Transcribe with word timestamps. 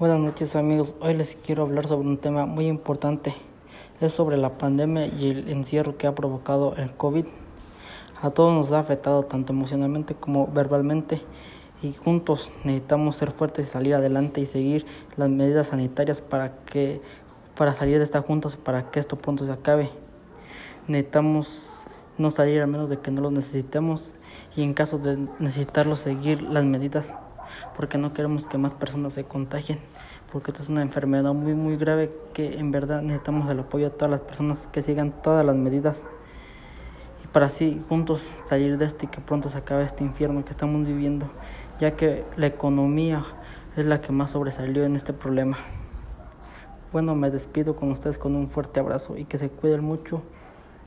Buenas 0.00 0.18
noches 0.18 0.56
amigos, 0.56 0.94
hoy 1.02 1.12
les 1.12 1.34
quiero 1.34 1.64
hablar 1.64 1.86
sobre 1.86 2.08
un 2.08 2.16
tema 2.16 2.46
muy 2.46 2.68
importante, 2.68 3.34
es 4.00 4.14
sobre 4.14 4.38
la 4.38 4.48
pandemia 4.48 5.06
y 5.08 5.28
el 5.28 5.50
encierro 5.50 5.98
que 5.98 6.06
ha 6.06 6.12
provocado 6.12 6.74
el 6.76 6.90
COVID. 6.90 7.26
A 8.22 8.30
todos 8.30 8.54
nos 8.54 8.72
ha 8.72 8.78
afectado 8.78 9.24
tanto 9.24 9.52
emocionalmente 9.52 10.14
como 10.14 10.46
verbalmente 10.46 11.20
y 11.82 11.92
juntos 11.92 12.50
necesitamos 12.64 13.16
ser 13.16 13.30
fuertes 13.30 13.68
y 13.68 13.70
salir 13.70 13.94
adelante 13.94 14.40
y 14.40 14.46
seguir 14.46 14.86
las 15.18 15.28
medidas 15.28 15.66
sanitarias 15.66 16.22
para 16.22 16.56
que 16.64 17.02
para 17.58 17.74
salir 17.74 17.98
de 17.98 18.04
esta 18.04 18.22
juntos 18.22 18.56
para 18.56 18.90
que 18.90 19.00
esto 19.00 19.16
pronto 19.16 19.44
se 19.44 19.52
acabe. 19.52 19.90
Necesitamos 20.88 21.68
no 22.16 22.30
salir 22.30 22.62
a 22.62 22.66
menos 22.66 22.88
de 22.88 22.98
que 22.98 23.10
no 23.10 23.20
lo 23.20 23.30
necesitemos 23.30 24.14
y 24.56 24.62
en 24.62 24.72
caso 24.72 24.96
de 24.96 25.18
necesitarlo 25.40 25.94
seguir 25.94 26.40
las 26.40 26.64
medidas 26.64 27.12
porque 27.76 27.98
no 27.98 28.12
queremos 28.12 28.46
que 28.46 28.58
más 28.58 28.72
personas 28.72 29.14
se 29.14 29.24
contagien, 29.24 29.78
porque 30.32 30.50
esta 30.50 30.62
es 30.62 30.68
una 30.68 30.82
enfermedad 30.82 31.32
muy 31.32 31.54
muy 31.54 31.76
grave 31.76 32.10
que 32.34 32.58
en 32.58 32.70
verdad 32.70 33.02
necesitamos 33.02 33.50
el 33.50 33.60
apoyo 33.60 33.90
de 33.90 33.96
todas 33.96 34.10
las 34.10 34.20
personas 34.20 34.66
que 34.72 34.82
sigan 34.82 35.12
todas 35.22 35.44
las 35.44 35.56
medidas 35.56 36.04
y 37.24 37.28
para 37.28 37.46
así 37.46 37.82
juntos 37.88 38.28
salir 38.48 38.78
de 38.78 38.86
este 38.86 39.06
y 39.06 39.08
que 39.08 39.20
pronto 39.20 39.50
se 39.50 39.58
acabe 39.58 39.84
este 39.84 40.04
infierno 40.04 40.44
que 40.44 40.52
estamos 40.52 40.86
viviendo, 40.86 41.26
ya 41.78 41.92
que 41.92 42.24
la 42.36 42.46
economía 42.46 43.24
es 43.76 43.86
la 43.86 44.00
que 44.00 44.12
más 44.12 44.30
sobresalió 44.30 44.84
en 44.84 44.96
este 44.96 45.12
problema. 45.12 45.56
Bueno, 46.92 47.14
me 47.14 47.30
despido 47.30 47.76
con 47.76 47.92
ustedes 47.92 48.18
con 48.18 48.34
un 48.34 48.48
fuerte 48.48 48.80
abrazo 48.80 49.16
y 49.16 49.24
que 49.24 49.38
se 49.38 49.48
cuiden 49.48 49.84
mucho 49.84 50.22